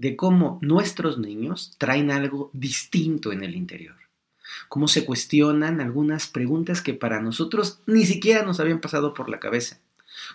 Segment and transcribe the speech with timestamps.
[0.00, 3.96] de cómo nuestros niños traen algo distinto en el interior,
[4.70, 9.38] cómo se cuestionan algunas preguntas que para nosotros ni siquiera nos habían pasado por la
[9.38, 9.78] cabeza.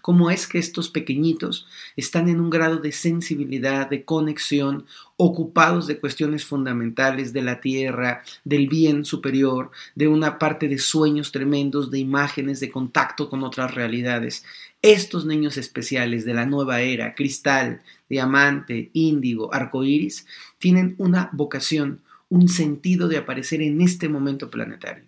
[0.02, 4.86] ¿Cómo es que estos pequeñitos están en un grado de sensibilidad, de conexión,
[5.18, 11.32] ocupados de cuestiones fundamentales de la tierra, del bien superior, de una parte de sueños
[11.32, 14.46] tremendos, de imágenes, de contacto con otras realidades?
[14.86, 20.28] Estos niños especiales de la nueva era, cristal, diamante, índigo, arcoíris,
[20.60, 25.06] tienen una vocación, un sentido de aparecer en este momento planetario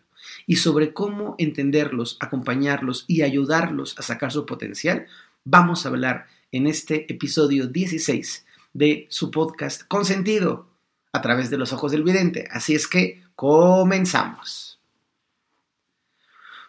[0.48, 5.06] y sobre cómo entenderlos, acompañarlos y ayudarlos a sacar su potencial,
[5.44, 10.66] vamos a hablar en este episodio 16 de su podcast Consentido
[11.14, 12.48] a través de los ojos del vidente.
[12.50, 14.77] Así es que comenzamos.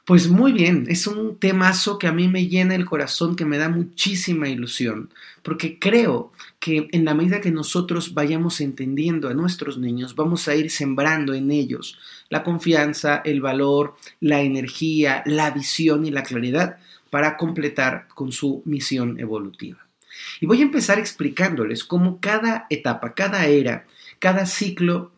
[0.09, 3.59] Pues muy bien, es un temazo que a mí me llena el corazón, que me
[3.59, 5.11] da muchísima ilusión,
[5.42, 10.55] porque creo que en la medida que nosotros vayamos entendiendo a nuestros niños, vamos a
[10.55, 11.98] ir sembrando en ellos
[12.31, 16.78] la confianza, el valor, la energía, la visión y la claridad
[17.11, 19.87] para completar con su misión evolutiva.
[20.41, 23.84] Y voy a empezar explicándoles cómo cada etapa, cada era,
[24.20, 25.12] cada ciclo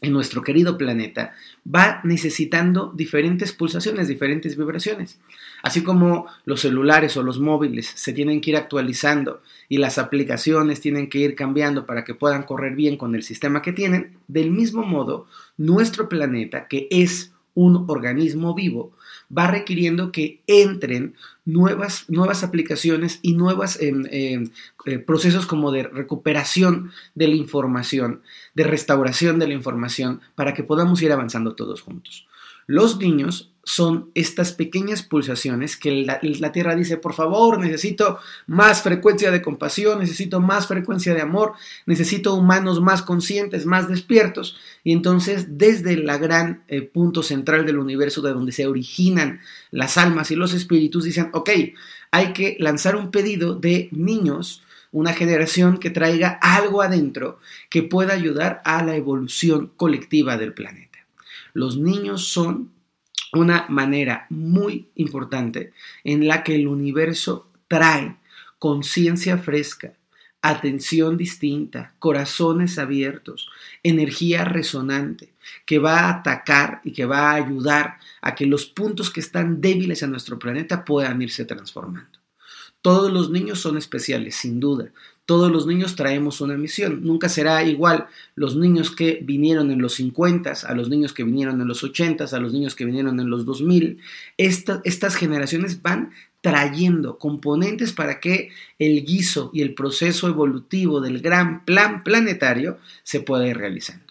[0.00, 1.34] en nuestro querido planeta
[1.66, 5.18] va necesitando diferentes pulsaciones, diferentes vibraciones.
[5.62, 10.80] Así como los celulares o los móviles se tienen que ir actualizando y las aplicaciones
[10.80, 14.50] tienen que ir cambiando para que puedan correr bien con el sistema que tienen, del
[14.50, 18.92] mismo modo, nuestro planeta, que es un organismo vivo,
[19.36, 24.50] va requiriendo que entren nuevas, nuevas aplicaciones y nuevos em, em,
[24.86, 28.22] eh, procesos como de recuperación de la información,
[28.54, 32.26] de restauración de la información, para que podamos ir avanzando todos juntos.
[32.66, 39.30] Los niños son estas pequeñas pulsaciones que la, Tierra dice, por favor, necesito más frecuencia
[39.30, 41.52] de compasión, necesito más frecuencia de amor,
[41.84, 44.56] necesito humanos más conscientes, más despiertos.
[44.84, 49.40] Y entonces, desde el gran eh, punto central del universo, de donde se originan
[49.70, 51.50] las almas y los espíritus, dicen, ok,
[52.10, 54.62] hay que lanzar un pedido de niños,
[54.92, 61.00] una generación que traiga algo adentro que pueda ayudar a la evolución colectiva del planeta.
[61.52, 62.70] Los niños son
[63.32, 65.72] una manera muy importante
[66.04, 68.16] en la que el universo trae
[68.58, 69.92] conciencia fresca,
[70.42, 73.50] atención distinta, corazones abiertos,
[73.82, 75.32] energía resonante,
[75.66, 79.60] que va a atacar y que va a ayudar a que los puntos que están
[79.60, 82.18] débiles en nuestro planeta puedan irse transformando.
[82.82, 84.90] Todos los niños son especiales, sin duda.
[85.28, 87.04] Todos los niños traemos una misión.
[87.04, 91.60] Nunca será igual los niños que vinieron en los 50, a los niños que vinieron
[91.60, 93.98] en los 80, a los niños que vinieron en los 2000.
[94.38, 101.66] estas generaciones van trayendo componentes para que el guiso y el proceso evolutivo del gran
[101.66, 104.07] plan planetario se pueda ir realizando.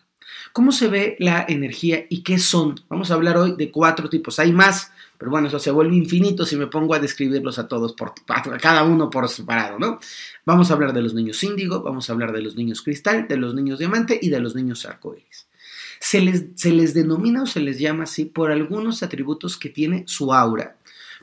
[0.57, 2.81] ¿Cómo se ve la energía y qué son?
[2.89, 4.39] Vamos a hablar hoy de cuatro tipos.
[4.39, 7.93] Hay más, pero bueno, eso se vuelve infinito si me pongo a describirlos a todos,
[7.93, 8.15] por,
[8.59, 9.99] cada uno por separado, ¿no?
[10.45, 13.37] Vamos a hablar de los niños índigo, vamos a hablar de los niños cristal, de
[13.37, 15.45] los niños diamante y de los niños arcoíris.
[15.99, 20.05] Se les, se les denomina o se les llama así por algunos atributos que tiene
[20.07, 20.75] su aura,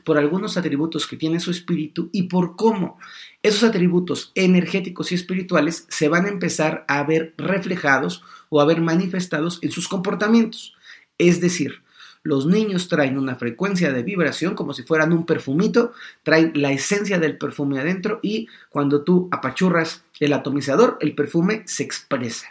[0.05, 2.99] por algunos atributos que tiene su espíritu y por cómo
[3.43, 8.23] esos atributos energéticos y espirituales se van a empezar a ver reflejados
[8.55, 10.73] o a ver manifestados en sus comportamientos.
[11.17, 11.81] Es decir,
[12.23, 15.91] los niños traen una frecuencia de vibración como si fueran un perfumito,
[16.23, 21.83] traen la esencia del perfume adentro y cuando tú apachurras el atomizador, el perfume se
[21.83, 22.47] expresa.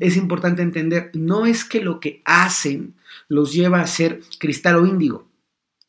[0.00, 2.94] Es importante entender, no es que lo que hacen
[3.28, 5.28] los lleva a ser cristal o índigo.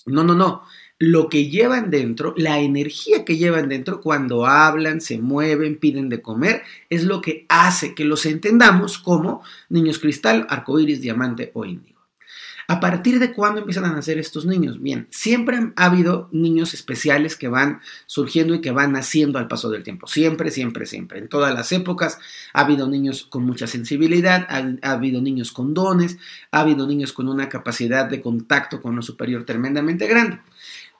[0.05, 0.61] No, no, no.
[1.03, 6.21] Lo que llevan dentro, la energía que llevan dentro cuando hablan, se mueven, piden de
[6.21, 6.61] comer,
[6.91, 11.91] es lo que hace que los entendamos como niños cristal, arcoíris, diamante o índigo.
[12.67, 14.79] ¿A partir de cuándo empiezan a nacer estos niños?
[14.79, 19.69] Bien, siempre ha habido niños especiales que van surgiendo y que van naciendo al paso
[19.69, 20.07] del tiempo.
[20.07, 21.19] Siempre, siempre, siempre.
[21.19, 22.19] En todas las épocas
[22.53, 26.17] ha habido niños con mucha sensibilidad, ha, habido niños con dones,
[26.51, 30.39] ha habido niños con una capacidad de contacto con lo superior tremendamente grande.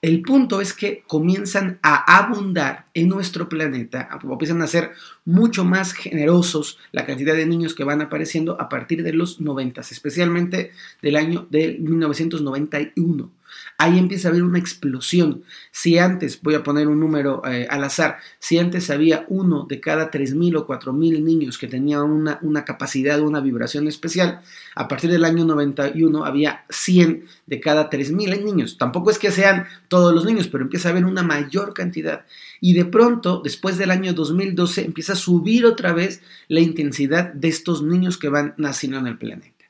[0.01, 4.93] El punto es que comienzan a abundar en nuestro planeta, empiezan a ser
[5.25, 9.81] mucho más generosos la cantidad de niños que van apareciendo a partir de los 90,
[9.81, 10.71] especialmente
[11.03, 13.29] del año de 1991
[13.77, 15.43] ahí empieza a haber una explosión.
[15.71, 19.79] Si antes, voy a poner un número eh, al azar, si antes había uno de
[19.79, 24.41] cada 3.000 o 4.000 niños que tenían una, una capacidad, una vibración especial,
[24.75, 28.77] a partir del año 91 había 100 de cada 3.000 niños.
[28.77, 32.25] Tampoco es que sean todos los niños, pero empieza a haber una mayor cantidad.
[32.59, 37.47] Y de pronto, después del año 2012, empieza a subir otra vez la intensidad de
[37.47, 39.65] estos niños que van naciendo en el planeta.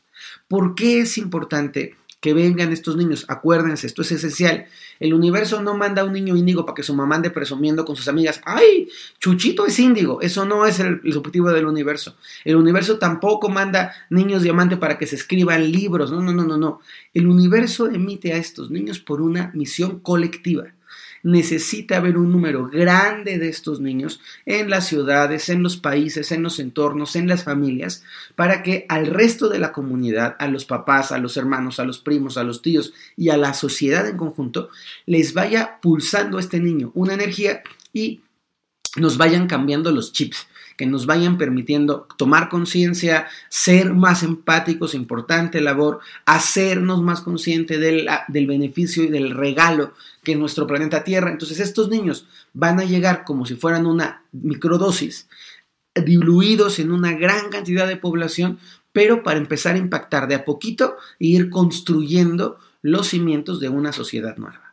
[0.47, 3.25] ¿Por qué es importante que vengan estos niños.
[3.27, 4.65] Acuérdense, esto es esencial.
[4.99, 7.95] El universo no manda a un niño índigo para que su mamá ande presumiendo con
[7.95, 8.87] sus amigas, ¡ay!
[9.19, 10.21] Chuchito es índigo.
[10.21, 12.15] Eso no es el, objetivo del universo.
[12.45, 16.11] El universo tampoco manda niños diamante para que se escriban libros.
[16.11, 16.79] No, no, no, no, no.
[17.13, 20.73] El universo emite a estos niños por una misión colectiva
[21.23, 26.43] necesita haber un número grande de estos niños en las ciudades, en los países, en
[26.43, 28.03] los entornos, en las familias,
[28.35, 31.99] para que al resto de la comunidad, a los papás, a los hermanos, a los
[31.99, 34.69] primos, a los tíos y a la sociedad en conjunto,
[35.05, 37.61] les vaya pulsando este niño una energía
[37.93, 38.21] y
[38.97, 40.47] nos vayan cambiando los chips
[40.81, 48.09] que nos vayan permitiendo tomar conciencia, ser más empáticos, importante labor, hacernos más conscientes del,
[48.29, 49.93] del beneficio y del regalo
[50.23, 51.29] que es nuestro planeta Tierra.
[51.29, 55.29] Entonces estos niños van a llegar como si fueran una microdosis,
[55.93, 58.57] diluidos en una gran cantidad de población,
[58.91, 63.93] pero para empezar a impactar de a poquito e ir construyendo los cimientos de una
[63.93, 64.70] sociedad nueva.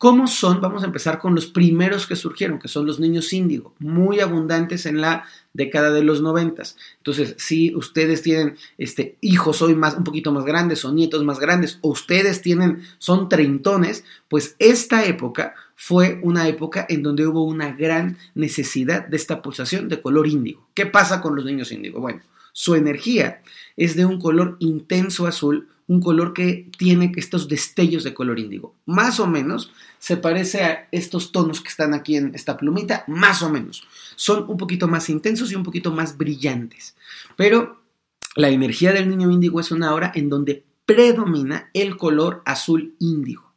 [0.00, 0.62] ¿Cómo son?
[0.62, 4.86] Vamos a empezar con los primeros que surgieron, que son los niños índigo, muy abundantes
[4.86, 6.78] en la década de los noventas.
[6.96, 11.38] Entonces, si ustedes tienen este, hijos hoy más, un poquito más grandes o nietos más
[11.38, 17.44] grandes, o ustedes tienen, son treintones, pues esta época fue una época en donde hubo
[17.44, 20.66] una gran necesidad de esta pulsación de color índigo.
[20.72, 22.00] ¿Qué pasa con los niños índigo?
[22.00, 23.42] Bueno, su energía
[23.76, 28.76] es de un color intenso azul, un color que tiene estos destellos de color índigo.
[28.86, 33.42] Más o menos se parece a estos tonos que están aquí en esta plumita, más
[33.42, 33.88] o menos.
[34.14, 36.94] Son un poquito más intensos y un poquito más brillantes.
[37.36, 37.82] Pero
[38.36, 43.52] la energía del niño índigo es una hora en donde predomina el color azul índigo.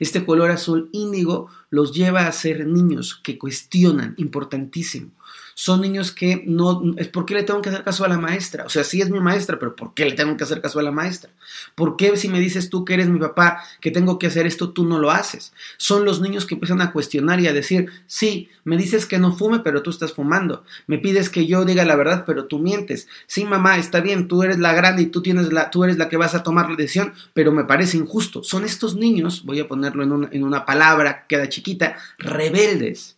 [0.00, 5.10] Este color azul índigo los lleva a ser niños que cuestionan, importantísimo,
[5.54, 8.64] son niños que no, ¿por qué le tengo que hacer caso a la maestra?
[8.64, 10.82] O sea, sí es mi maestra, pero ¿por qué le tengo que hacer caso a
[10.82, 11.30] la maestra?
[11.74, 14.70] ¿Por qué si me dices tú que eres mi papá, que tengo que hacer esto,
[14.70, 15.52] tú no lo haces?
[15.76, 19.32] Son los niños que empiezan a cuestionar y a decir, sí, me dices que no
[19.32, 20.64] fume, pero tú estás fumando.
[20.86, 23.08] Me pides que yo diga la verdad, pero tú mientes.
[23.26, 26.08] Sí, mamá, está bien, tú eres la grande y tú, tienes la, tú eres la
[26.08, 28.42] que vas a tomar la decisión, pero me parece injusto.
[28.42, 33.16] Son estos niños, voy a ponerlo en una, en una palabra, queda chiquita, rebeldes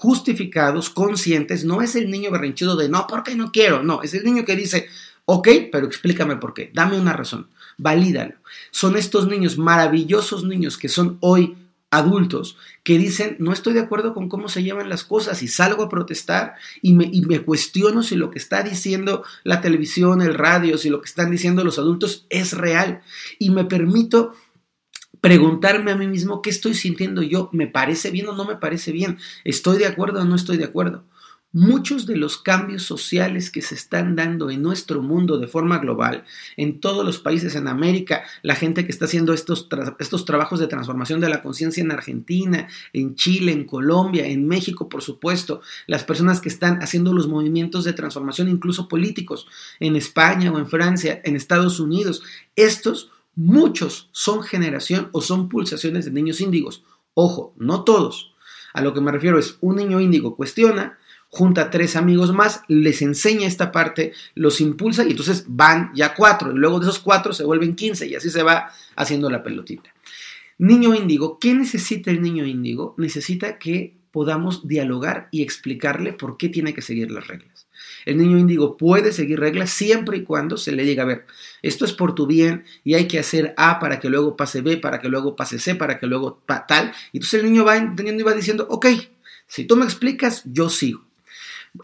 [0.00, 4.24] justificados, conscientes, no es el niño berrinchudo de no, porque no quiero, no, es el
[4.24, 4.88] niño que dice,
[5.26, 8.32] ok, pero explícame por qué, dame una razón, valídalo.
[8.70, 11.54] Son estos niños, maravillosos niños que son hoy
[11.90, 15.82] adultos, que dicen, no estoy de acuerdo con cómo se llevan las cosas y salgo
[15.82, 20.32] a protestar y me, y me cuestiono si lo que está diciendo la televisión, el
[20.32, 23.02] radio, si lo que están diciendo los adultos es real
[23.38, 24.32] y me permito
[25.20, 28.92] preguntarme a mí mismo qué estoy sintiendo yo, ¿me parece bien o no me parece
[28.92, 29.18] bien?
[29.44, 31.04] ¿Estoy de acuerdo o no estoy de acuerdo?
[31.52, 36.22] Muchos de los cambios sociales que se están dando en nuestro mundo de forma global,
[36.56, 40.68] en todos los países en América, la gente que está haciendo estos, estos trabajos de
[40.68, 46.04] transformación de la conciencia en Argentina, en Chile, en Colombia, en México, por supuesto, las
[46.04, 49.48] personas que están haciendo los movimientos de transformación, incluso políticos,
[49.80, 52.22] en España o en Francia, en Estados Unidos,
[52.54, 53.10] estos
[53.42, 56.84] Muchos son generación o son pulsaciones de niños índigos.
[57.14, 58.34] Ojo, no todos.
[58.74, 62.60] A lo que me refiero es un niño índigo cuestiona, junta a tres amigos más,
[62.68, 66.52] les enseña esta parte, los impulsa y entonces van ya cuatro.
[66.52, 69.94] Y luego de esos cuatro se vuelven quince y así se va haciendo la pelotita.
[70.58, 72.94] Niño índigo, ¿qué necesita el niño índigo?
[72.98, 77.68] Necesita que podamos dialogar y explicarle por qué tiene que seguir las reglas.
[78.04, 81.26] El niño índigo puede seguir reglas siempre y cuando se le diga, a ver,
[81.62, 84.76] esto es por tu bien y hay que hacer A para que luego pase B,
[84.76, 86.92] para que luego pase C, para que luego tal.
[87.12, 88.86] Y entonces el niño va entendiendo y va diciendo, ok,
[89.46, 91.04] si tú me explicas, yo sigo.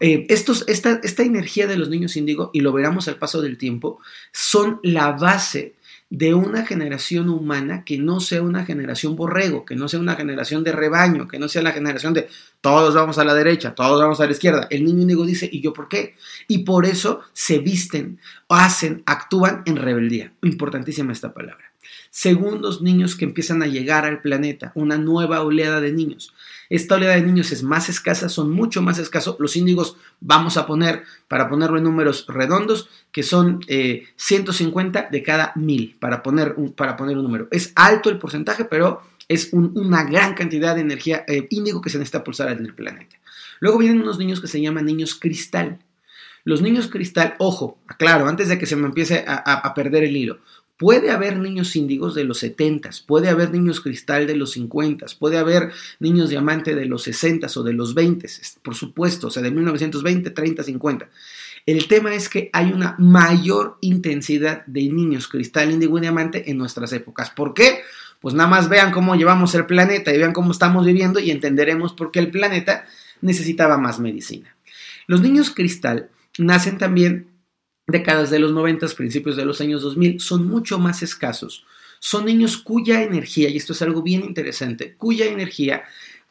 [0.01, 3.57] Eh, estos, esta, esta energía de los niños índigo, y lo veremos al paso del
[3.57, 3.99] tiempo,
[4.33, 5.75] son la base
[6.09, 10.63] de una generación humana que no sea una generación borrego, que no sea una generación
[10.63, 12.29] de rebaño, que no sea la generación de
[12.61, 14.67] todos vamos a la derecha, todos vamos a la izquierda.
[14.69, 16.15] El niño índigo dice, ¿y yo por qué?
[16.47, 20.33] Y por eso se visten, hacen, actúan en rebeldía.
[20.41, 21.66] Importantísima esta palabra.
[22.09, 26.33] Segundos, niños que empiezan a llegar al planeta, una nueva oleada de niños.
[26.69, 29.37] Esta oleada de niños es más escasa, son mucho más escasos.
[29.39, 33.61] Los índigos vamos a poner, para ponerlo en números redondos, que son
[34.15, 37.47] 150 eh, de cada mil, para poner, un, para poner un número.
[37.51, 41.97] Es alto el porcentaje, pero es una gran cantidad de energía eh, índigo que se
[41.97, 43.17] necesita pulsar en el planeta.
[43.59, 45.79] Luego vienen unos niños que se llaman niños cristal.
[46.43, 50.39] Los niños cristal, ojo, aclaro, antes de que se me empiece a perder el hilo,
[50.77, 55.39] Puede haber niños índigos de los 70, puede haber niños cristal de los 50, puede
[55.39, 58.27] haber niños diamante de los 60 o de los 20,
[58.61, 61.09] por supuesto, o sea, de 1920, 30, 50.
[61.65, 66.57] El tema es que hay una mayor intensidad de niños cristal, índigo y diamante en
[66.57, 67.31] nuestras épocas.
[67.31, 67.81] ¿Por qué?
[68.21, 71.93] Pues nada más vean cómo llevamos el planeta y vean cómo estamos viviendo y entenderemos
[71.93, 72.85] por qué el planeta
[73.21, 74.55] necesitaba más medicina.
[75.07, 77.27] Los niños cristal nacen también
[77.87, 81.65] décadas de los 90, principios de los años 2000, son mucho más escasos.
[81.99, 85.83] Son niños cuya energía, y esto es algo bien interesante, cuya energía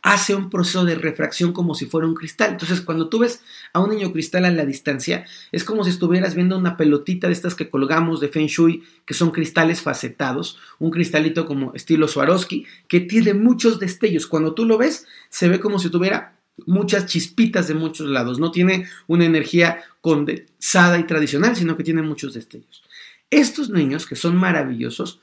[0.03, 2.53] hace un proceso de refracción como si fuera un cristal.
[2.53, 6.37] Entonces, cuando tú ves a un niño cristal a la distancia, es como si estuvieras
[6.37, 10.91] viendo una pelotita de estas que colgamos de Feng Shui, que son cristales facetados, un
[10.91, 14.29] cristalito como estilo Swarovski, que tiene muchos destellos.
[14.29, 18.51] Cuando tú lo ves, se ve como si tuviera muchas chispitas de muchos lados, no
[18.51, 22.83] tiene una energía condensada y tradicional, sino que tiene muchos destellos.
[23.31, 25.21] Estos niños, que son maravillosos,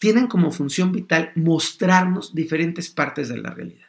[0.00, 3.86] tienen como función vital mostrarnos diferentes partes de la realidad.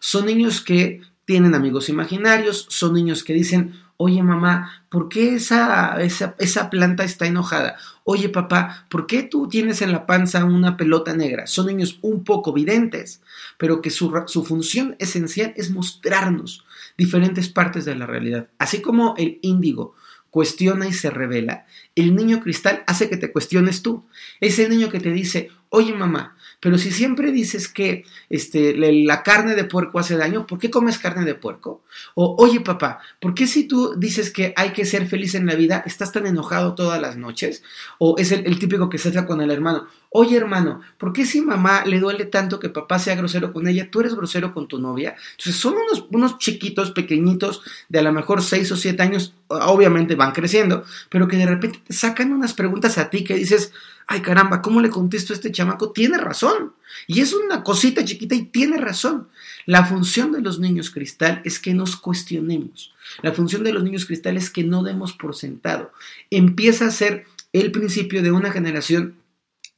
[0.00, 5.96] Son niños que tienen amigos imaginarios, son niños que dicen, Oye mamá, ¿por qué esa,
[6.02, 7.76] esa, planta está enojada?
[8.02, 11.46] Oye papá, ¿por qué tú tienes en la panza una pelota negra?
[11.46, 13.22] Son niños un poco videntes,
[13.56, 16.64] pero que su, su función esencial es mostrarnos
[16.98, 18.48] diferentes partes de la realidad.
[18.58, 19.94] Así como el índigo
[20.30, 24.04] cuestiona y se revela, el niño cristal hace que te cuestiones tú.
[24.40, 29.22] Es el niño que te dice, oye mamá, pero si siempre dices que este, la
[29.22, 31.82] carne de puerco hace daño, ¿por qué comes carne de puerco?
[32.14, 35.56] O, oye papá, ¿por qué si tú dices que hay que ser feliz en la
[35.56, 37.62] vida, estás tan enojado todas las noches?
[37.98, 39.88] O es el, típico que se hace con el hermano.
[40.16, 43.90] Oye hermano, ¿por qué si mamá le duele tanto que papá sea grosero con ella,
[43.90, 45.16] tú eres grosero con tu novia?
[45.32, 45.74] Entonces son
[46.08, 51.26] unos, chiquitos, pequeñitos, de a lo mejor 6 o 7 años, obviamente van creciendo, pero
[51.26, 53.72] que de repente te sacan unas preguntas a ti que dices,
[54.06, 55.90] ay caramba, ¿cómo le contesto a este chamaco?
[55.90, 56.74] Tiene razón.
[57.08, 59.26] Y es una cosita chiquita y tiene razón.
[59.66, 62.94] La función de los niños cristal es que nos cuestionemos.
[63.20, 65.90] La función de los niños cristal es que no demos por sentado.
[66.30, 69.16] Empieza a ser el principio de una generación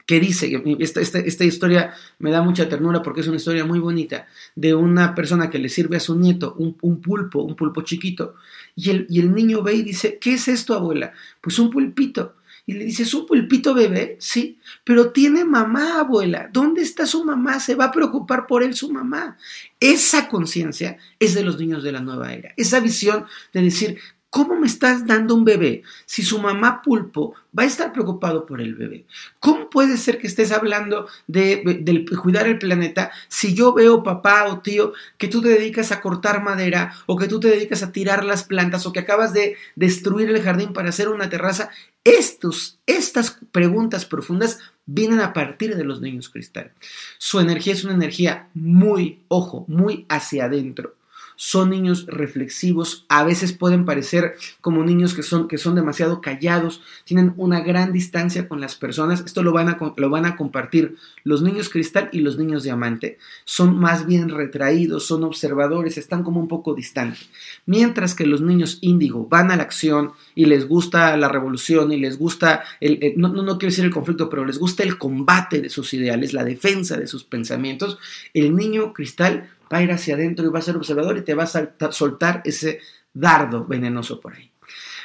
[0.06, 4.28] que dice, esta, esta, historia me da mucha ternura porque es una historia muy bonita,
[4.54, 8.36] de una persona que le sirve a su nieto un, un pulpo, un pulpo chiquito,
[8.76, 11.12] y el, y el niño ve y dice, ¿qué es esto, abuela?
[11.40, 12.36] Pues un pulpito.
[12.68, 14.16] Y le dice, ¿es un pulpito bebé?
[14.18, 16.50] Sí, pero tiene mamá, abuela.
[16.52, 17.60] ¿Dónde está su mamá?
[17.60, 19.38] Se va a preocupar por él su mamá.
[19.78, 22.52] Esa conciencia es de los niños de la nueva era.
[22.56, 23.98] Esa visión de decir,
[24.28, 28.60] ¿Cómo me estás dando un bebé si su mamá pulpo va a estar preocupado por
[28.60, 29.06] el bebé?
[29.38, 34.60] ¿Cómo puede ser que estés hablando de, cuidar el planeta si yo veo papá o
[34.60, 38.24] tío que tú te dedicas a cortar madera o que tú te dedicas a tirar
[38.24, 41.70] las plantas o que acabas de destruir el jardín para hacer una terraza?
[42.04, 46.72] Estos, estas preguntas profundas vienen a partir de los niños cristal.
[47.18, 50.94] Su energía es una energía muy, ojo, muy hacia adentro
[51.36, 56.82] son niños reflexivos, a veces pueden parecer como niños que son, que son demasiado callados,
[57.04, 60.96] tienen una gran distancia con las personas, esto lo van, a, lo van a compartir
[61.24, 66.40] los niños cristal y los niños diamante, son más bien retraídos, son observadores, están como
[66.40, 67.28] un poco distantes,
[67.66, 71.98] mientras que los niños índigo van a la acción y les gusta la revolución y
[71.98, 75.60] les gusta, el, no, no, no quiero decir el conflicto, pero les gusta el combate
[75.60, 77.98] de sus ideales, la defensa de sus pensamientos,
[78.32, 81.34] el niño cristal va a ir hacia adentro y va a ser observador y te
[81.34, 82.80] va a soltar ese
[83.12, 84.50] dardo venenoso por ahí.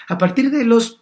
[0.08, 1.02] A partir de los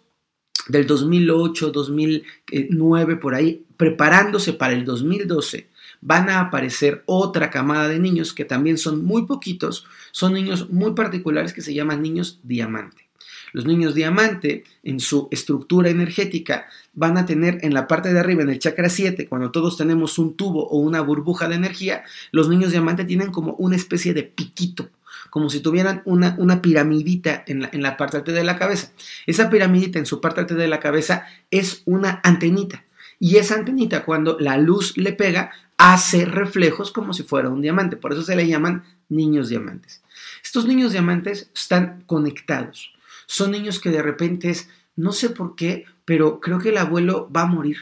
[0.68, 5.68] del 2008, 2009 por ahí, preparándose para el 2012,
[6.00, 10.92] van a aparecer otra camada de niños que también son muy poquitos, son niños muy
[10.92, 13.09] particulares que se llaman niños diamante.
[13.52, 18.42] Los niños diamante, en su estructura energética, van a tener en la parte de arriba,
[18.42, 22.48] en el chakra 7, cuando todos tenemos un tubo o una burbuja de energía, los
[22.48, 24.88] niños diamante tienen como una especie de piquito,
[25.30, 28.92] como si tuvieran una, una piramidita en la, en la parte alta de la cabeza.
[29.26, 32.84] Esa piramidita en su parte alta de la cabeza es una antenita.
[33.18, 37.96] Y esa antenita, cuando la luz le pega, hace reflejos como si fuera un diamante.
[37.96, 40.02] Por eso se le llaman niños diamantes.
[40.42, 42.92] Estos niños diamantes están conectados.
[43.30, 47.30] Son niños que de repente es, no sé por qué, pero creo que el abuelo
[47.30, 47.76] va a morir.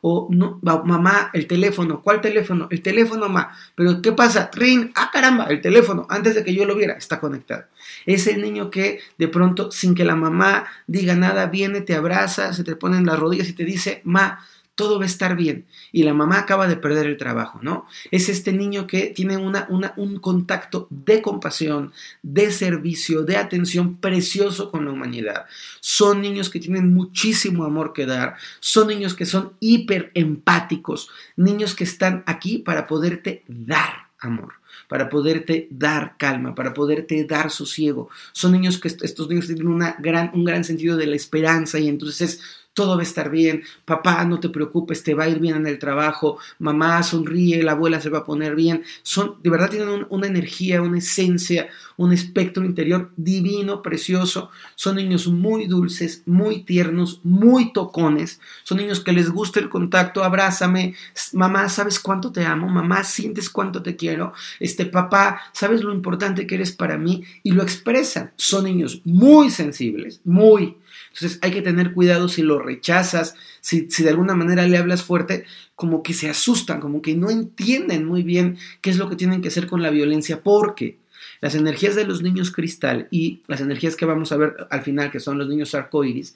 [0.00, 2.68] o no, mamá, el teléfono, ¿cuál teléfono?
[2.70, 3.54] El teléfono, mamá.
[3.74, 4.50] Pero ¿qué pasa?
[4.54, 7.64] Rin, ah caramba, el teléfono, antes de que yo lo viera, está conectado.
[8.06, 12.54] Es el niño que de pronto, sin que la mamá diga nada, viene, te abraza,
[12.54, 14.40] se te pone en las rodillas y te dice, ma,
[14.74, 15.66] todo va a estar bien.
[15.92, 17.86] Y la mamá acaba de perder el trabajo, ¿no?
[18.10, 24.84] Es este niño que tiene un contacto de compasión, de servicio, de atención precioso con
[24.84, 25.46] la humanidad.
[25.80, 31.74] Son niños que tienen muchísimo amor que dar, son niños que son hiper empáticos, niños
[31.74, 34.54] que están aquí para poderte dar amor
[34.88, 38.10] para poderte dar calma, para poderte dar sosiego.
[38.32, 41.88] Son niños que estos niños tienen una gran, un gran sentido de la esperanza y
[41.88, 42.40] entonces es
[42.74, 45.66] todo va a estar bien, papá, no te preocupes, te va a ir bien en
[45.66, 48.82] el trabajo, mamá, sonríe, la abuela se va a poner bien.
[49.02, 54.50] Son, de verdad tienen una energía, una esencia, un espectro interior divino, precioso.
[54.74, 58.40] Son niños muy dulces, muy tiernos, muy tocones.
[58.64, 60.96] Son niños que les gusta el contacto, abrázame,
[61.32, 62.68] mamá, ¿sabes cuánto te amo?
[62.68, 64.32] Mamá, ¿sientes cuánto te quiero?
[64.58, 67.22] Este papá, ¿sabes lo importante que eres para mí?
[67.44, 68.32] Y lo expresan.
[68.36, 70.76] Son niños muy sensibles, muy
[71.12, 75.44] entonces hay que tener cuidado si lo rechazas, si, de alguna manera le hablas fuerte,
[75.74, 79.42] como que se asustan, como que no entienden muy bien qué es lo que tienen
[79.42, 80.98] que hacer con la violencia, porque
[81.40, 85.10] las energías de los niños cristal y las energías que vamos a ver al final,
[85.10, 86.34] que son los niños arcoíris,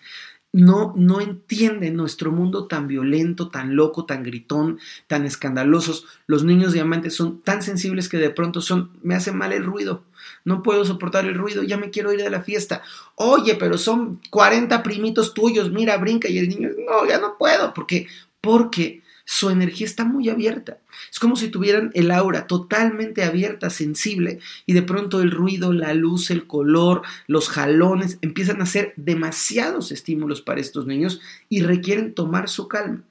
[0.52, 6.06] no, no entienden nuestro mundo tan violento, tan loco, tan gritón, tan escandalosos.
[6.26, 10.04] Los niños diamantes son tan sensibles que de pronto son, me hace mal el ruido,
[10.44, 12.82] no puedo soportar el ruido, ya me quiero ir de la fiesta.
[13.14, 17.72] Oye, pero son 40 primitos tuyos, mira, brinca y el niño, no, ya no puedo,
[17.74, 18.06] porque,
[18.40, 20.78] porque su energía está muy abierta.
[21.12, 25.92] Es como si tuvieran el aura totalmente abierta, sensible, y de pronto el ruido, la
[25.92, 31.20] luz, el color, los jalones empiezan a ser demasiados estímulos para estos niños
[31.50, 33.02] y requieren tomar su calma.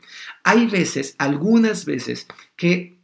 [0.44, 2.97] Hay veces, algunas veces, que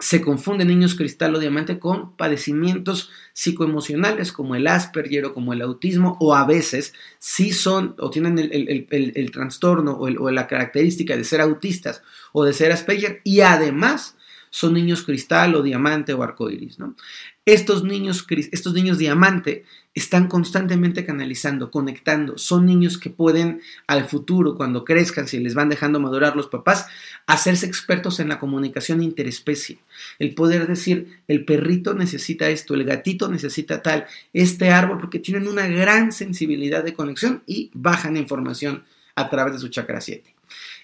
[0.00, 5.62] se confunden niños cristal o diamante con padecimientos psicoemocionales como el Asperger o como el
[5.62, 11.40] autismo o a veces sí son o tienen el, trastorno o, la característica de ser
[11.40, 12.02] autistas
[12.32, 14.16] o de ser Asperger y además
[14.50, 16.78] son niños cristal o diamante o arcoiris.
[16.78, 16.96] ¿no?
[17.44, 22.36] Estos niños, estos niños diamante están constantemente canalizando, conectando.
[22.36, 26.88] Son niños que pueden al futuro, cuando crezcan, si les van dejando madurar los papás,
[27.26, 29.78] hacerse expertos en la comunicación interespecie.
[30.18, 35.46] El poder decir, el perrito necesita esto, el gatito necesita tal, este árbol, porque tienen
[35.46, 38.82] una gran sensibilidad de conexión y bajan información
[39.14, 40.34] a través de su chakra 7.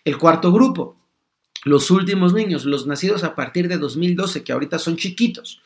[0.04, 0.96] El cuarto grupo,
[1.64, 5.60] los últimos niños, los nacidos a partir de 2012, que ahorita son chiquitos,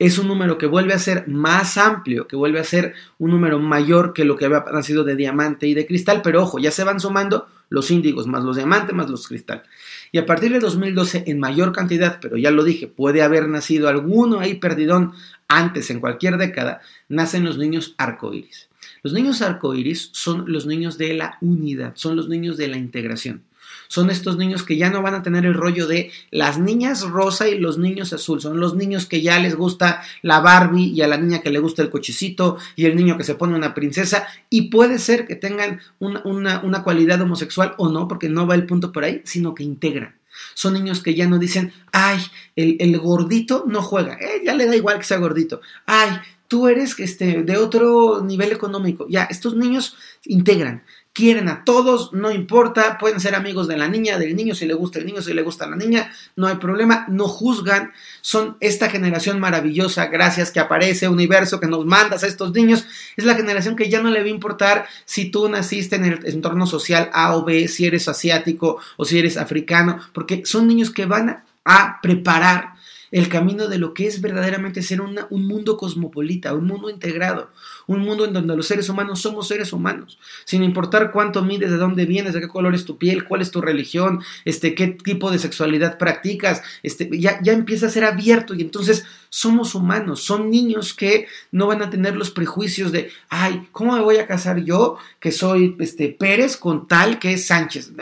[0.00, 3.58] es un número que vuelve a ser más amplio, que vuelve a ser un número
[3.58, 6.84] mayor que lo que había nacido de diamante y de cristal, pero ojo, ya se
[6.84, 9.62] van sumando los índigos, más los diamantes, más los cristal.
[10.10, 13.90] Y a partir de 2012, en mayor cantidad, pero ya lo dije, puede haber nacido
[13.90, 15.12] alguno ahí perdidón
[15.48, 18.70] antes, en cualquier década, nacen los niños arcoíris.
[19.02, 23.42] Los niños arcoíris son los niños de la unidad, son los niños de la integración
[23.90, 27.48] son estos niños que ya no van a tener el rollo de las niñas rosa
[27.48, 31.08] y los niños azul, son los niños que ya les gusta la Barbie y a
[31.08, 34.28] la niña que le gusta el cochecito y el niño que se pone una princesa.
[34.48, 38.92] Y puede ser que tengan una, cualidad homosexual o no, porque no va el punto
[38.92, 40.14] por ahí, sino que integran.
[40.54, 42.20] Son niños que ya no dicen, ay,
[42.54, 46.10] el, gordito no juega, eh, ya le da igual que sea gordito, ay,
[46.46, 49.06] tú eres este, de otro nivel económico.
[49.08, 54.16] Ya, estos niños integran quieren a todos, no importa, pueden ser amigos de la niña,
[54.16, 57.04] del niño, si le gusta el niño, si le gusta la niña, no hay problema,
[57.08, 62.52] no juzgan, son esta generación maravillosa, gracias que aparece, universo, que nos mandas a estos
[62.52, 66.04] niños, es la generación que ya no le va a importar si tú naciste en
[66.04, 70.68] el entorno social A o B, si eres asiático o si eres africano, porque son
[70.68, 72.79] niños que van a preparar
[73.10, 77.50] el camino de lo que es verdaderamente ser un mundo cosmopolita, un mundo integrado,
[77.86, 81.76] un mundo en donde los seres humanos somos seres humanos, sin importar cuánto mides, de
[81.76, 85.30] dónde vienes, de qué color es tu piel, cuál es tu religión, este, qué tipo
[85.30, 90.50] de sexualidad practicas, este, ya, ya empieza a ser abierto y entonces somos humanos, son
[90.50, 94.62] niños que no van a tener los prejuicios de, ay, ¿cómo me voy a casar
[94.62, 97.92] yo que soy este, Pérez con tal que es Sánchez?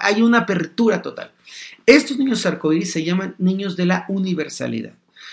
[0.00, 1.32] Hay una apertura total.
[1.90, 4.92] Estos niños arcoíris se llaman niños de la universalidad.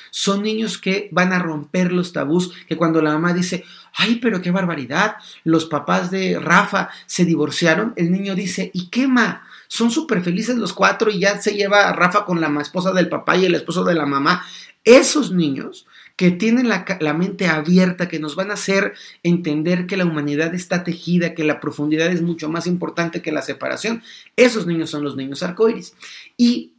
[0.10, 4.42] Son niños que van a romper los tabús, que cuando la mamá dice, ay, pero
[4.42, 9.44] qué barbaridad, los papás de Rafa se divorciaron, el niño dice, ¿y qué ma?
[9.68, 13.08] Son súper felices los cuatro y ya se lleva a Rafa con la esposa del
[13.08, 14.44] papá y el esposo de la mamá.
[14.84, 15.86] Esos niños
[16.18, 20.84] que tienen la, mente abierta, que nos van a hacer entender que la humanidad está
[20.84, 24.02] tejida, que la profundidad es mucho más importante que la separación.
[24.36, 25.96] Esos niños son los niños arcoíris.
[26.36, 26.74] Y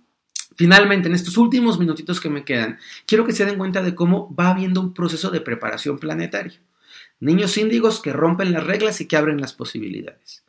[0.56, 4.34] Finalmente, en estos últimos minutitos que me quedan, quiero que se den cuenta de cómo
[4.34, 6.58] va habiendo un proceso de preparación planetaria.
[7.20, 10.42] Niños índigos que rompen las reglas y que abren las posibilidades.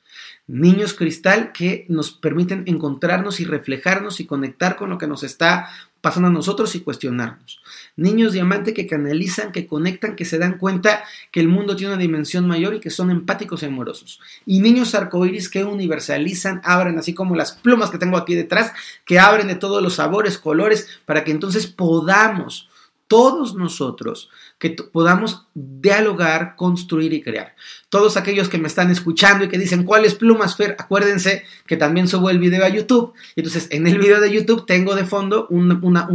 [0.47, 5.69] Niños cristal que nos permiten encontrarnos y reflejarnos y conectar con lo que nos está
[6.01, 7.61] pasando a nosotros y cuestionarnos.
[7.95, 12.01] Niños diamante que canalizan, que conectan, que se dan cuenta que el mundo tiene una
[12.01, 14.21] dimensión mayor y que son empáticos y amorosos.
[14.45, 18.71] Y niños arcoíris que universalizan, abren, así como las plumas que tengo aquí detrás,
[19.05, 22.68] que abren de todos los sabores, colores, para que entonces podamos
[23.09, 27.55] todos nosotros que podamos dialogar, construir y crear.
[27.89, 30.75] Todos aquellos que me están escuchando y que dicen, ¿cuáles plumas, Fer?
[30.77, 33.13] Acuérdense que también subo el video a YouTube.
[33.35, 36.07] Entonces, en el video de YouTube tengo de fondo una, una,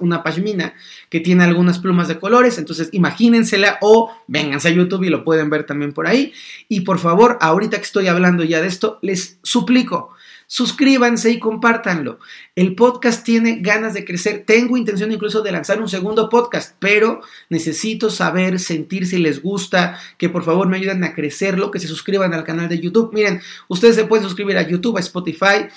[0.00, 0.24] una,
[1.08, 2.58] que tiene algunas plumas de colores.
[2.58, 6.32] Entonces, imagínensela o vénganse a YouTube y lo pueden ver también por ahí.
[6.68, 10.12] Y por favor, ahorita que estoy hablando ya de esto, les suplico
[10.52, 12.18] suscríbanse y compártanlo.
[12.54, 14.44] El podcast tiene ganas de crecer.
[14.46, 19.98] Tengo intención incluso de lanzar un segundo podcast, pero necesito saber, sentir si les gusta,
[20.18, 23.14] que por favor me ayuden a crecerlo, que se suscriban al canal de YouTube.
[23.14, 25.68] Miren, ustedes se pueden suscribir a YouTube, a Spotify,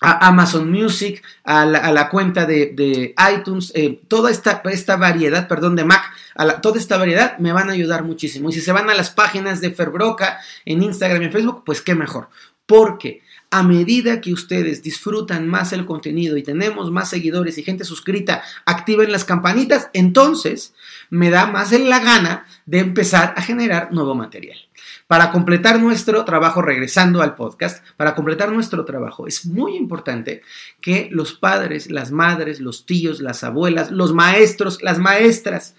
[0.00, 5.84] a Amazon Music, a la, cuenta de, iTunes, eh, toda esta, esta, variedad, perdón, de
[5.84, 8.50] Mac, a toda esta variedad me van a ayudar muchísimo.
[8.50, 11.82] Y si se van a las páginas de Ferbroca en Instagram y en Facebook, pues
[11.82, 12.28] qué mejor.
[12.66, 13.25] Porque
[13.56, 18.42] a medida que ustedes disfrutan más el contenido y tenemos más seguidores y gente suscrita,
[18.66, 20.74] activen las campanitas, entonces
[21.08, 24.58] me da más en la gana de empezar a generar nuevo material.
[25.06, 30.42] Para completar nuestro trabajo, regresando al podcast, para completar nuestro trabajo, es muy importante
[30.80, 35.76] que los padres, las madres, los tíos, las abuelas, los maestros, las maestras,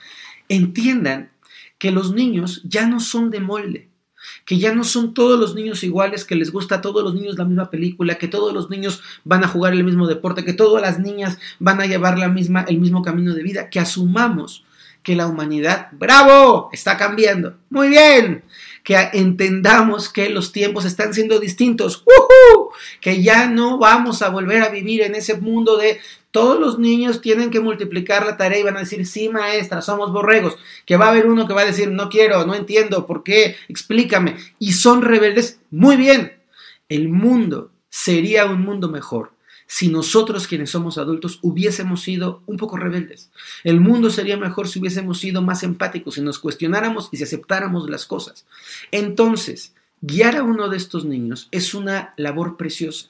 [0.50, 1.32] entiendan
[1.78, 3.90] que los niños ya no son de molde
[4.47, 7.38] que ya no son todos los niños iguales, que les gusta a todos los niños
[7.38, 10.81] la misma película, que todos los niños van a jugar el mismo deporte, que todas
[10.81, 14.63] las niñas van a llevar la misma, el mismo camino de vida, que asumamos
[15.03, 17.57] que la humanidad, bravo, está cambiando.
[17.69, 18.45] Muy bien,
[18.86, 22.05] que entendamos que los tiempos están siendo distintos,
[23.01, 25.99] que ya no vamos a volver a vivir en ese mundo de
[26.38, 30.12] todos los niños tienen que multiplicar la tarea y van a decir, sí, maestra, somos
[30.12, 30.56] borregos.
[30.86, 33.56] Que va a haber uno que va a decir, no quiero, no entiendo, ¿por qué?
[33.67, 34.38] Explícame.
[34.60, 35.60] Y son rebeldes.
[35.71, 36.34] Muy bien.
[36.89, 39.32] El mundo sería un mundo mejor
[39.65, 43.32] si nosotros quienes somos adultos hubiésemos sido un poco rebeldes.
[43.63, 47.89] El mundo sería mejor si hubiésemos sido más empáticos, si nos cuestionáramos y si aceptáramos
[47.89, 48.45] las cosas.
[48.91, 53.10] Entonces, guiar a uno de estos niños es una labor preciosa.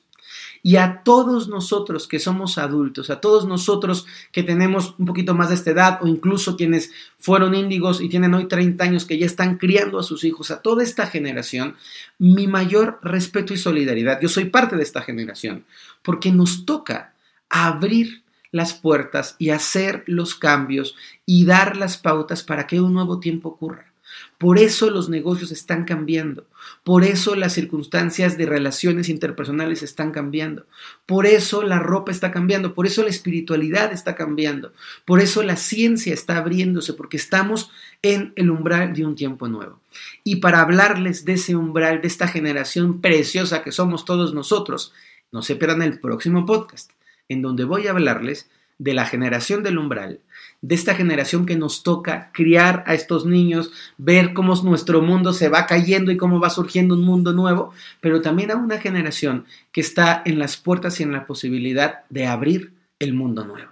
[0.67, 5.47] Y a todos nosotros que somos adultos, a todos nosotros que tenemos un poquito más
[5.47, 9.25] de esta edad o incluso quienes fueron índigos y tienen hoy 30 años que ya
[9.25, 11.77] están criando a sus hijos, a toda esta generación,
[12.19, 14.19] mi mayor respeto y solidaridad.
[14.19, 15.63] Yo soy parte de esta generación
[16.01, 17.13] porque nos toca
[17.47, 23.21] abrir las puertas y hacer los cambios y dar las pautas para que un nuevo
[23.21, 23.93] tiempo ocurra.
[24.37, 26.45] Por eso los negocios están cambiando.
[26.83, 30.65] Por eso las circunstancias de relaciones interpersonales están cambiando.
[31.05, 32.73] Por eso la ropa está cambiando.
[32.73, 34.73] Por eso la espiritualidad está cambiando.
[35.05, 39.81] Por eso la ciencia está abriéndose, porque estamos en el umbral de un tiempo nuevo.
[40.23, 44.93] Y para hablarles de ese umbral, de esta generación preciosa que somos todos nosotros,
[45.31, 46.91] no se pierdan el próximo podcast,
[47.27, 48.49] en donde voy a hablarles
[48.79, 50.21] de la generación del umbral,
[50.61, 55.49] de esta generación que nos toca criar a estos niños, ver cómo nuestro mundo se
[55.49, 59.81] va cayendo y cómo va surgiendo un mundo nuevo, pero también a una generación que
[59.81, 63.71] está en las puertas y en la posibilidad de abrir el mundo nuevo.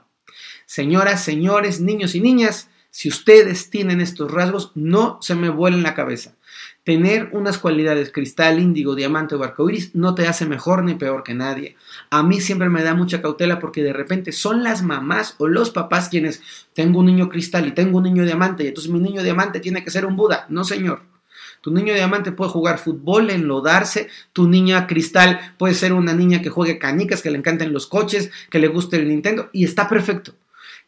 [0.66, 5.96] Señoras, señores, niños y niñas, si ustedes tienen estos rasgos, no se me vuelen la
[5.96, 6.36] cabeza.
[6.86, 11.34] Tener unas cualidades cristal, índigo, diamante o arcoíris no te hace mejor ni peor que
[11.34, 11.76] nadie.
[12.12, 15.72] A mí siempre me da mucha cautela porque de repente son las mamás o los
[15.72, 16.44] papás quienes
[16.76, 19.84] tengo un niño cristal y tengo un niño diamante y entonces mi niño diamante tiene
[19.84, 20.46] que ser un Buda.
[20.50, 21.02] No, señor.
[21.62, 24.08] Tu niño diamante puede jugar fútbol, enlodarse.
[24.32, 28.30] Tu niña cristal puede ser una niña que juegue canicas, que le encanten los coches,
[28.52, 30.36] que le guste el Nintendo y está perfecto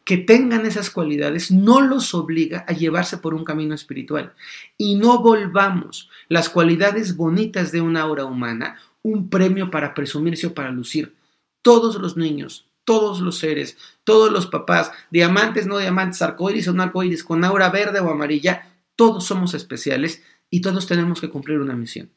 [0.07, 4.33] que tengan esas cualidades no los obliga a llevarse por un camino espiritual.
[4.77, 10.53] Y no volvamos las cualidades bonitas de una obra humana un premio para presumirse o
[10.53, 11.13] para lucir.
[11.61, 16.83] Todos los niños, todos los seres, todos los papás, diamantes, no diamantes, arcoíris o no
[16.83, 21.75] arcoíris, con aura verde o amarilla, todos somos especiales y todos tenemos que cumplir una
[21.75, 22.09] misión.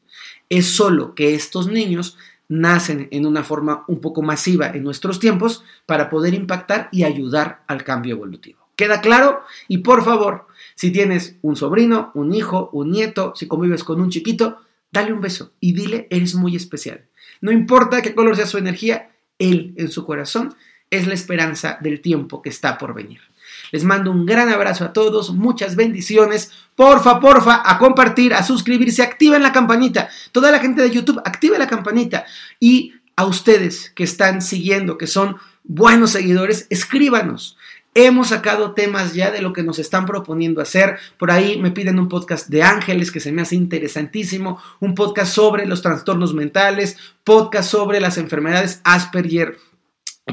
[0.47, 2.17] Es solo que estos niños
[2.51, 7.63] nacen en una forma un poco masiva en nuestros tiempos para poder impactar y ayudar
[7.65, 8.59] al cambio evolutivo.
[8.75, 9.39] ¿Queda claro?
[9.69, 14.09] Y por favor, si tienes un sobrino, un hijo, un nieto, si convives con un
[14.09, 14.57] chiquito,
[14.91, 17.05] dale un beso y dile, eres muy especial.
[17.39, 20.53] No importa qué color sea su energía, él en su corazón
[20.89, 23.21] es la esperanza del tiempo que está por venir.
[23.71, 26.51] Les mando un gran abrazo a todos, muchas bendiciones.
[26.75, 30.09] Porfa, porfa, a compartir, a suscribirse, activen la campanita.
[30.31, 32.25] Toda la gente de YouTube, active la campanita.
[32.59, 37.57] Y a ustedes que están siguiendo, que son buenos seguidores, escríbanos.
[37.93, 40.97] Hemos sacado temas ya de lo que nos están proponiendo hacer.
[41.17, 45.33] Por ahí me piden un podcast de ángeles que se me hace interesantísimo, un podcast
[45.33, 49.57] sobre los trastornos mentales, podcast sobre las enfermedades Asperger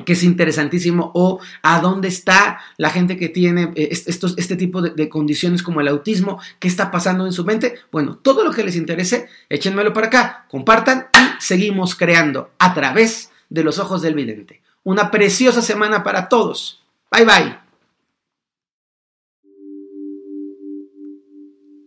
[0.04, 4.82] que es interesantísimo, o a dónde está la gente que tiene eh, estos, este tipo
[4.82, 7.74] de, condiciones como el autismo, qué está pasando en su mente.
[7.90, 13.30] Bueno, todo lo que les interese, échenmelo para acá, compartan y seguimos creando a través
[13.48, 14.62] de los ojos del vidente.
[14.84, 16.82] Una preciosa semana para todos.
[17.10, 17.58] Bye bye.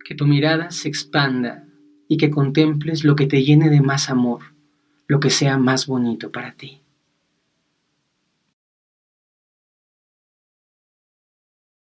[0.06, 1.66] Que tu mirada se expanda
[2.08, 4.42] y que contemples lo que te llene de más amor,
[5.08, 6.81] lo que sea más bonito para ti.